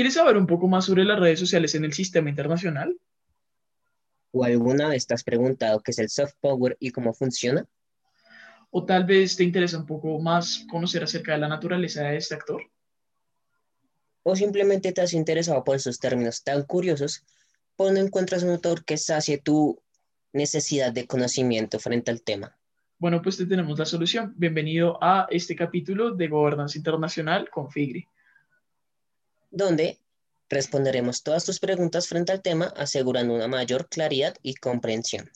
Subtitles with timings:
[0.00, 2.98] ¿Quieres saber un poco más sobre las redes sociales en el sistema internacional?
[4.30, 7.66] ¿O alguna vez te has preguntado qué es el soft power y cómo funciona?
[8.70, 12.34] ¿O tal vez te interesa un poco más conocer acerca de la naturaleza de este
[12.34, 12.62] actor?
[14.22, 17.26] ¿O simplemente te has interesado por esos términos tan curiosos,
[17.76, 19.82] pues no encuentras un autor que sacie tu
[20.32, 22.56] necesidad de conocimiento frente al tema?
[22.98, 24.32] Bueno, pues te tenemos la solución.
[24.34, 28.08] Bienvenido a este capítulo de Gobernanza Internacional con FIGRI.
[29.50, 29.98] Donde
[30.48, 35.30] responderemos todas tus preguntas frente al tema, asegurando una mayor claridad y comprensión.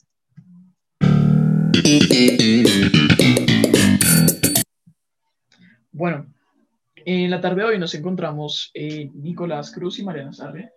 [5.91, 6.33] Bueno,
[7.05, 10.71] en la tarde de hoy nos encontramos eh, Nicolás Cruz y Mariana Sarre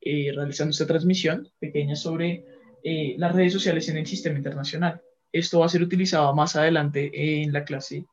[0.00, 2.44] eh, realizando esta transmisión pequeña sobre
[2.82, 5.00] eh, las redes sociales en el sistema internacional.
[5.30, 7.10] Esto va a ser utilizado más adelante
[7.42, 8.04] en la clase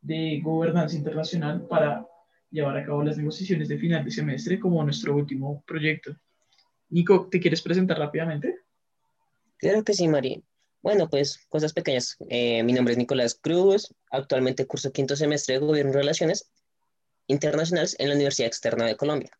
[0.00, 2.06] de gobernanza internacional para
[2.54, 6.16] llevar a cabo las negociaciones de final de semestre como nuestro último proyecto.
[6.88, 8.60] Nico, ¿te quieres presentar rápidamente?
[9.58, 10.38] Claro que sí, María.
[10.80, 12.16] Bueno, pues cosas pequeñas.
[12.28, 16.48] Eh, mi nombre es Nicolás Cruz, actualmente curso quinto semestre de Gobierno y Relaciones
[17.26, 19.30] Internacionales en la Universidad Externa de Colombia.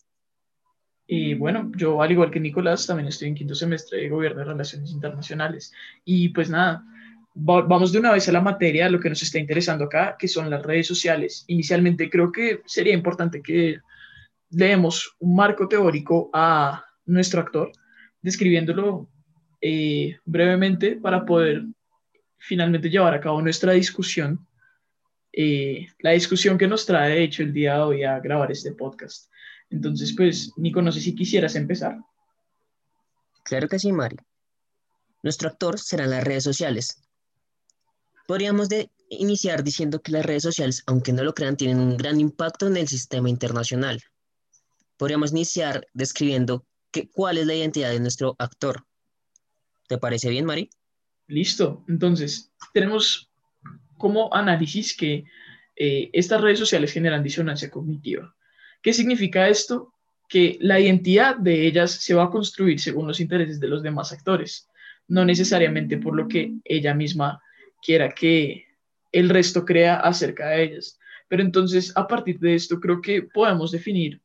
[1.06, 4.44] Y bueno, yo al igual que Nicolás también estoy en quinto semestre de Gobierno y
[4.44, 5.72] Relaciones Internacionales.
[6.04, 6.84] Y pues nada,
[7.34, 10.48] vamos de una vez a la materia, lo que nos está interesando acá, que son
[10.48, 11.44] las redes sociales.
[11.48, 13.78] Inicialmente creo que sería importante que
[14.50, 17.72] leemos un marco teórico a nuestro actor,
[18.22, 19.08] describiéndolo
[19.60, 21.64] eh, brevemente para poder
[22.38, 24.46] finalmente llevar a cabo nuestra discusión,
[25.32, 28.72] eh, la discusión que nos trae, de hecho, el día de hoy a grabar este
[28.72, 29.30] podcast.
[29.70, 31.98] Entonces, pues, Nico, no sé si quisieras empezar.
[33.44, 34.16] Claro que sí, Mari.
[35.22, 37.02] Nuestro actor serán las redes sociales.
[38.26, 42.20] Podríamos de iniciar diciendo que las redes sociales, aunque no lo crean, tienen un gran
[42.20, 44.00] impacto en el sistema internacional.
[44.96, 48.84] Podríamos iniciar describiendo que, cuál es la identidad de nuestro actor.
[49.88, 50.70] ¿Te parece bien, Mari?
[51.26, 51.84] Listo.
[51.88, 53.30] Entonces, tenemos
[53.98, 55.24] como análisis que
[55.76, 58.34] eh, estas redes sociales generan disonancia cognitiva.
[58.80, 59.92] ¿Qué significa esto?
[60.28, 64.12] Que la identidad de ellas se va a construir según los intereses de los demás
[64.12, 64.68] actores,
[65.08, 67.42] no necesariamente por lo que ella misma
[67.84, 68.64] quiera que
[69.12, 70.98] el resto crea acerca de ellas.
[71.28, 74.20] Pero entonces, a partir de esto, creo que podemos definir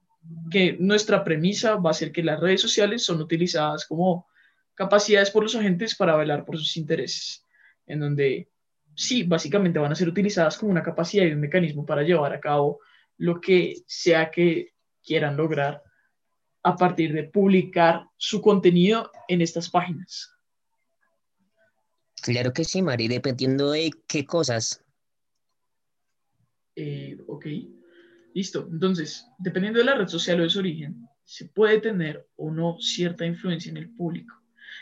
[0.50, 4.28] que nuestra premisa va a ser que las redes sociales son utilizadas como
[4.75, 7.46] capacidades por los agentes para velar por sus intereses,
[7.86, 8.50] en donde
[8.96, 12.40] sí, básicamente van a ser utilizadas como una capacidad y un mecanismo para llevar a
[12.40, 12.80] cabo
[13.18, 15.84] lo que sea que quieran lograr
[16.64, 20.31] a partir de publicar su contenido en estas páginas.
[22.22, 24.84] Claro que sí, Mari, dependiendo de qué cosas.
[26.75, 27.46] Eh, ok,
[28.34, 28.68] listo.
[28.72, 32.78] Entonces, dependiendo de la red social o de su origen, se puede tener o no
[32.80, 34.35] cierta influencia en el público.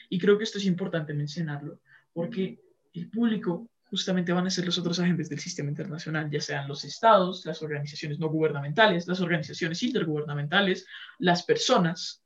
[0.10, 1.82] Y creo que esto es importante mencionarlo,
[2.14, 2.60] porque
[2.94, 6.84] el público justamente van a ser los otros agentes del sistema internacional, ya sean los
[6.84, 10.86] estados, las organizaciones no gubernamentales, las organizaciones intergubernamentales,
[11.20, 12.24] las personas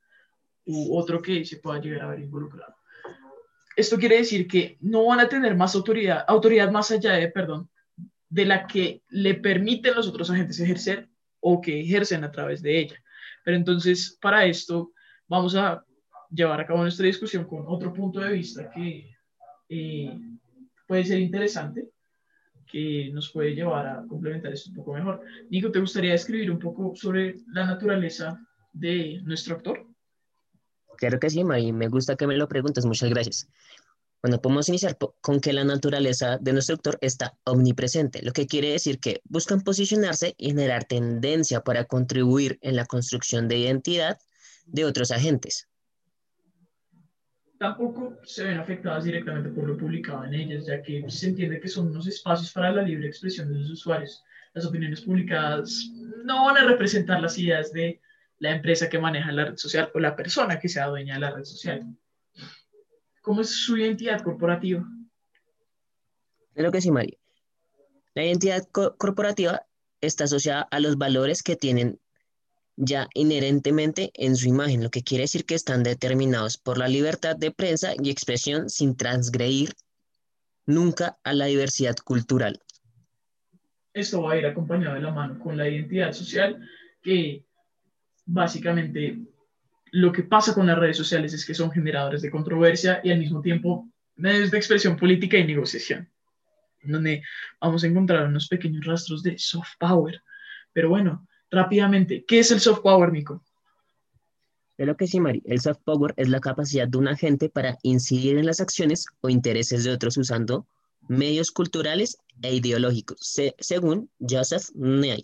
[0.64, 2.76] u otro que se pueda llegar a ver involucrado.
[3.76, 7.70] Esto quiere decir que no van a tener más autoridad, autoridad más allá de, perdón,
[8.28, 11.08] de la que le permiten los otros agentes ejercer
[11.40, 13.02] o que ejercen a través de ella.
[13.44, 14.92] Pero entonces, para esto,
[15.28, 15.84] vamos a
[16.30, 19.10] llevar a cabo nuestra discusión con otro punto de vista que
[19.68, 20.18] eh,
[20.86, 21.88] puede ser interesante,
[22.66, 25.20] que nos puede llevar a complementar esto un poco mejor.
[25.50, 28.40] Nico, ¿te gustaría escribir un poco sobre la naturaleza
[28.72, 29.91] de nuestro actor?
[31.02, 33.48] Claro que sí, Mari, me gusta que me lo preguntes, muchas gracias.
[34.22, 38.70] Bueno, podemos iniciar con que la naturaleza de nuestro actor está omnipresente, lo que quiere
[38.70, 44.16] decir que buscan posicionarse y generar tendencia para contribuir en la construcción de identidad
[44.66, 45.66] de otros agentes
[47.58, 51.68] tampoco se ven afectadas directamente por lo publicado en ellas, ya que se entiende que
[51.68, 54.24] son unos espacios para la libre expresión de los usuarios.
[54.52, 55.88] Las opiniones publicadas
[56.24, 58.00] no van a representar las ideas de
[58.42, 61.30] la empresa que maneja la red social o la persona que sea dueña de la
[61.30, 61.96] red social.
[63.20, 64.84] ¿Cómo es su identidad corporativa?
[66.52, 67.16] Creo que sí, María.
[68.14, 69.64] La identidad corporativa
[70.00, 72.00] está asociada a los valores que tienen
[72.74, 77.36] ya inherentemente en su imagen, lo que quiere decir que están determinados por la libertad
[77.36, 79.72] de prensa y expresión sin transgredir
[80.66, 82.60] nunca a la diversidad cultural.
[83.94, 86.68] Esto va a ir acompañado de la mano con la identidad social,
[87.02, 87.44] que
[88.24, 89.18] básicamente
[89.92, 93.18] lo que pasa con las redes sociales es que son generadores de controversia y al
[93.18, 96.08] mismo tiempo medios de expresión política y negociación,
[96.82, 97.22] donde
[97.60, 100.22] vamos a encontrar unos pequeños rastros de soft power.
[100.72, 103.44] Pero bueno, rápidamente, ¿qué es el soft power, Nico?
[104.78, 105.42] lo que sí, Mari.
[105.44, 109.28] El soft power es la capacidad de un agente para incidir en las acciones o
[109.28, 110.66] intereses de otros usando
[111.08, 115.22] medios culturales e ideológicos, según Joseph Nye.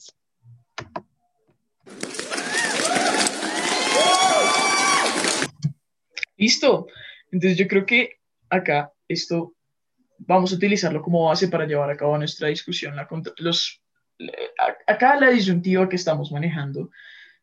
[6.39, 6.87] Listo.
[7.31, 9.55] Entonces yo creo que acá esto
[10.19, 12.97] vamos a utilizarlo como base para llevar a cabo nuestra discusión.
[12.97, 13.07] La,
[13.39, 13.83] los,
[14.87, 16.91] acá la disyuntiva que estamos manejando,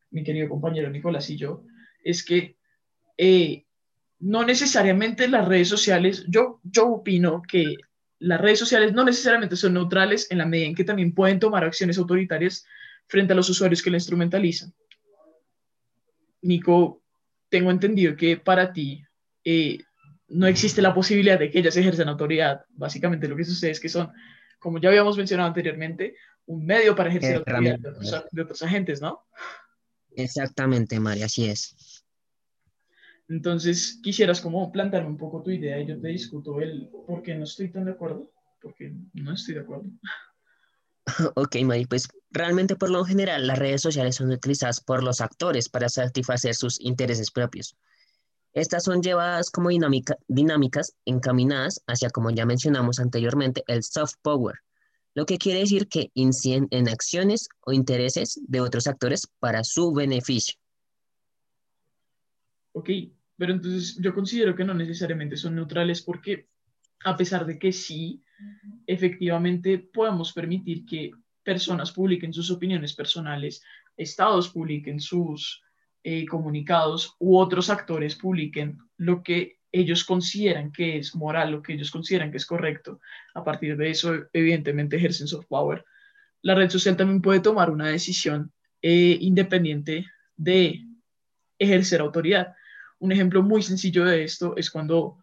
[0.10, 1.64] mi querido compañero Nicolás y yo,
[2.04, 2.58] es que
[3.18, 3.66] eh,
[4.20, 7.76] no necesariamente las redes sociales, yo, yo opino que
[8.20, 11.64] las redes sociales no necesariamente son neutrales en la medida en que también pueden tomar
[11.64, 12.66] acciones autoritarias
[13.08, 14.74] frente a los usuarios que la instrumentalizan.
[16.42, 17.04] Nico,
[17.56, 19.02] tengo entendido que para ti
[19.46, 19.80] eh,
[20.28, 22.66] no existe la posibilidad de que ellas ejerzan autoridad.
[22.72, 24.12] Básicamente lo que sucede es que son,
[24.60, 26.18] como ya habíamos mencionado anteriormente,
[26.48, 29.22] un medio para ejercer autoridad de otros, de otros agentes, ¿no?
[30.18, 32.04] Exactamente, María, así es.
[33.30, 37.36] Entonces, quisieras como plantearme un poco tu idea y yo te discuto el por qué
[37.36, 39.86] no estoy tan de acuerdo, porque no estoy de acuerdo.
[41.36, 45.70] Ok, Mari, pues realmente por lo general las redes sociales son utilizadas por los actores
[45.70, 47.76] para satisfacer sus intereses propios.
[48.54, 54.56] Estas son llevadas como dinámica, dinámicas encaminadas hacia, como ya mencionamos anteriormente, el soft power,
[55.14, 59.94] lo que quiere decir que inciden en acciones o intereses de otros actores para su
[59.94, 60.56] beneficio.
[62.72, 62.90] Ok,
[63.38, 66.50] pero entonces yo considero que no necesariamente son neutrales porque
[67.04, 68.24] a pesar de que sí,
[68.88, 71.12] efectivamente podemos permitir que
[71.44, 73.64] personas publiquen sus opiniones personales,
[73.96, 75.64] estados publiquen sus
[76.04, 81.74] eh, comunicados u otros actores publiquen lo que ellos consideran que es moral, lo que
[81.74, 83.02] ellos consideran que es correcto.
[83.34, 85.84] A partir de eso, evidentemente, ejercen soft power.
[86.42, 90.06] La red social también puede tomar una decisión eh, independiente
[90.38, 90.86] de
[91.60, 92.54] ejercer autoridad.
[93.00, 95.18] Un ejemplo muy sencillo de esto es cuando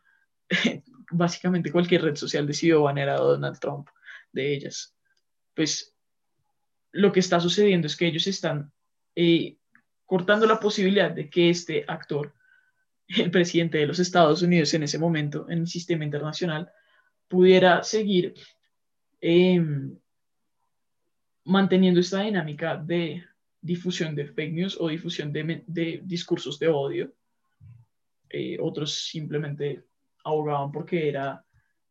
[1.13, 3.89] básicamente cualquier red social decidió banear a Donald Trump
[4.33, 4.95] de ellas.
[5.55, 5.95] Pues
[6.93, 8.73] lo que está sucediendo es que ellos están
[9.15, 9.57] eh,
[10.07, 12.35] cortando la posibilidad de que este actor
[13.09, 16.71] el presidente de los Estados Unidos en ese momento en el sistema internacional
[17.29, 18.35] pudiera seguir
[19.21, 19.97] em,
[21.45, 23.25] manteniendo esta dinámica de
[23.61, 27.15] difusión de fake news o difusión de, discursos de odio.
[28.29, 29.85] Eh, otros simplemente
[30.25, 31.45] abogaban porque era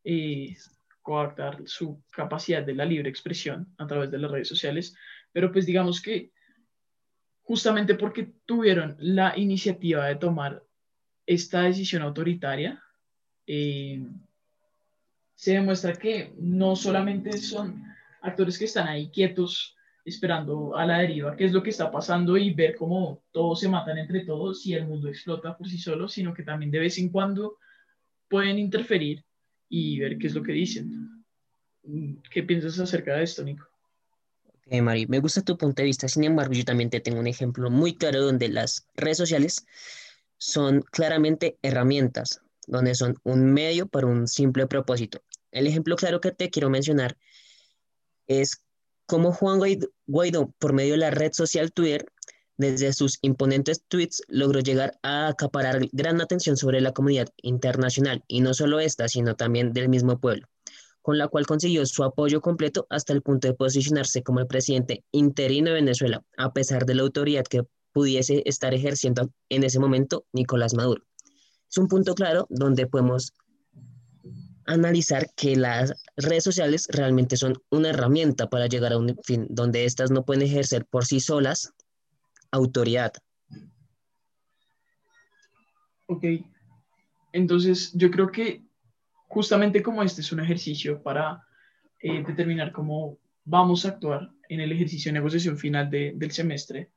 [0.04, 0.56] eh,
[1.02, 4.94] coartar su capacidad de la libre expresión a través de las redes sociales,
[5.32, 6.30] pero pues digamos que
[7.42, 10.62] justamente porque tuvieron la iniciativa de tomar
[11.26, 12.82] esta decisión autoritaria,
[13.46, 14.06] eh,
[15.34, 17.84] se demuestra que no solamente son
[18.20, 22.36] actores que están ahí quietos esperando a la deriva qué es lo que está pasando
[22.36, 26.08] y ver cómo todos se matan entre todos y el mundo explota por sí solo,
[26.08, 27.58] sino que también de vez en cuando
[28.32, 29.22] pueden interferir
[29.68, 31.22] y ver qué es lo que dicen.
[32.30, 33.66] ¿Qué piensas acerca de esto, Nico?
[34.46, 36.08] Ok, Mari, me gusta tu punto de vista.
[36.08, 39.66] Sin embargo, yo también te tengo un ejemplo muy claro donde las redes sociales
[40.38, 45.22] son claramente herramientas, donde son un medio para un simple propósito.
[45.50, 47.18] El ejemplo claro que te quiero mencionar
[48.28, 48.64] es
[49.04, 49.60] cómo Juan
[50.06, 52.06] Guaidó, por medio de la red social Twitter,
[52.56, 58.40] desde sus imponentes tweets, logró llegar a acaparar gran atención sobre la comunidad internacional, y
[58.40, 60.46] no solo esta, sino también del mismo pueblo,
[61.00, 65.04] con la cual consiguió su apoyo completo hasta el punto de posicionarse como el presidente
[65.12, 70.24] interino de Venezuela, a pesar de la autoridad que pudiese estar ejerciendo en ese momento
[70.32, 71.02] Nicolás Maduro.
[71.70, 73.32] Es un punto claro donde podemos
[74.66, 79.84] analizar que las redes sociales realmente son una herramienta para llegar a un fin donde
[79.84, 81.72] éstas no pueden ejercer por sí solas
[82.52, 83.12] autoridad.
[86.06, 86.24] Ok,
[87.32, 88.62] entonces yo creo que
[89.28, 91.42] justamente como este es un ejercicio para
[92.00, 96.90] eh, determinar cómo vamos a actuar en el ejercicio de negociación final del semestre,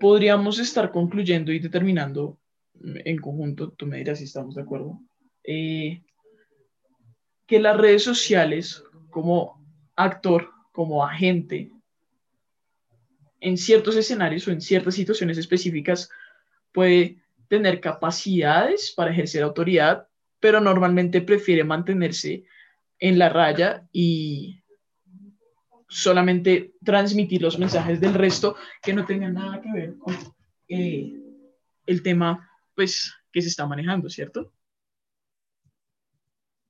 [0.00, 2.38] podríamos estar concluyendo y determinando
[2.82, 5.00] en conjunto, tú me dirás si estamos de acuerdo,
[5.44, 6.02] eh,
[7.46, 9.62] que las redes sociales como
[9.96, 11.70] actor, como agente,
[13.40, 16.10] en ciertos escenarios o en ciertas situaciones específicas
[16.72, 17.18] puede
[17.48, 20.08] tener capacidades para ejercer autoridad,
[20.40, 22.44] pero normalmente prefiere mantenerse
[22.98, 24.62] en la raya y
[25.88, 30.14] solamente transmitir los mensajes del resto que no tengan nada que ver con
[30.68, 31.12] eh,
[31.86, 34.52] el tema pues que se está manejando, ¿cierto?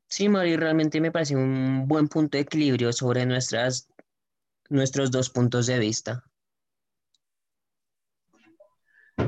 [0.08, 3.88] Sí, Mari, realmente me parece un buen punto de equilibrio sobre nuestras
[4.70, 6.24] nuestros dos puntos de vista.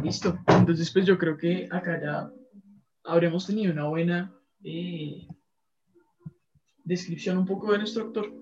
[0.02, 0.38] Listo.
[0.46, 2.32] Entonces, pues yo creo que acá ya
[3.04, 5.26] habremos tenido una buena eh,
[6.84, 8.32] descripción un poco de nuestro actor.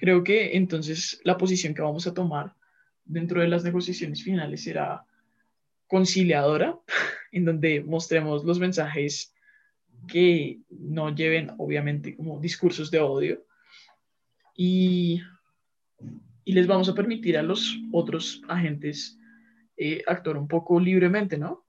[0.00, 2.54] Creo que entonces la posición que vamos a tomar
[3.04, 5.04] dentro de las negociaciones finales será
[5.86, 6.78] conciliadora,
[7.32, 9.34] en donde mostremos los mensajes
[10.08, 13.44] que no lleven, obviamente, como discursos de odio.
[14.56, 15.22] Y,
[16.44, 19.18] y les vamos a permitir a los otros agentes
[19.76, 21.64] eh, actuar un poco libremente, ¿no?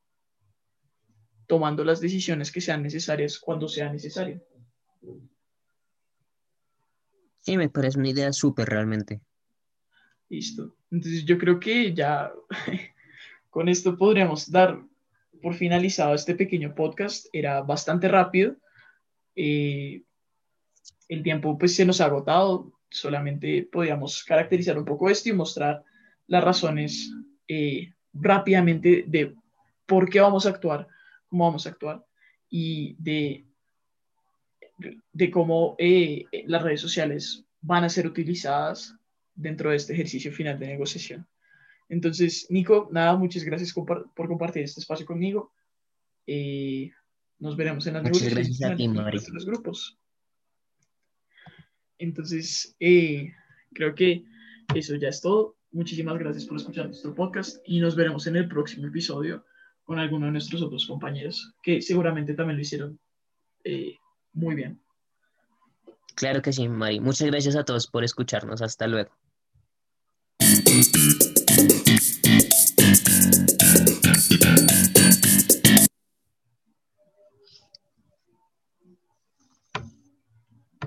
[1.48, 4.41] Tomando las decisiones que sean necesarias cuando sea necesario.
[7.39, 9.22] Sí, me parece una idea súper realmente.
[10.29, 10.75] Listo.
[10.91, 12.31] Entonces yo creo que ya
[13.50, 14.81] con esto podríamos dar
[15.41, 17.27] por finalizado este pequeño podcast.
[17.33, 18.55] Era bastante rápido.
[19.36, 20.03] Eh,
[21.10, 22.72] el tiempo pues se nos ha agotado.
[22.89, 25.83] Solamente podíamos caracterizar un poco esto y mostrar
[26.27, 27.12] las razones
[27.48, 29.36] eh, rápidamente de
[29.86, 30.88] por qué vamos a actuar,
[31.28, 32.06] cómo vamos a actuar
[32.50, 33.46] y de,
[35.12, 38.96] de cómo eh, las redes sociales van a ser utilizadas
[39.36, 41.28] dentro de este ejercicio final de negociación.
[41.90, 45.54] Entonces, Nico, nada, muchas gracias por, compartir este espacio conmigo.
[46.26, 46.92] Eh,
[47.40, 49.98] nos veremos en las muchas negociaciones gracias a los grupos.
[51.98, 53.34] Entonces, eh,
[53.74, 54.24] creo que
[54.76, 55.56] eso ya es todo.
[55.74, 59.44] Muchísimas gracias por escuchar nuestro podcast y nos veremos en el próximo episodio
[59.84, 63.00] con alguno de nuestros otros compañeros que seguramente también lo hicieron
[63.63, 63.98] eh,
[64.34, 64.80] muy bien.
[66.13, 67.00] Claro que sí, Mari.
[67.00, 68.62] Muchas gracias a todos por escucharnos.
[68.62, 69.10] Hasta luego.